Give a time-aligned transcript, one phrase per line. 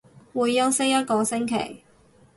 [0.33, 1.83] 會休息一個星期